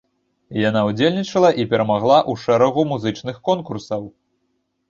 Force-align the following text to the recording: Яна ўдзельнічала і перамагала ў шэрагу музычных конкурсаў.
Яна 0.69 0.81
ўдзельнічала 0.87 1.51
і 1.63 1.65
перамагала 1.73 2.17
ў 2.31 2.47
шэрагу 2.47 2.87
музычных 2.93 3.35
конкурсаў. 3.51 4.01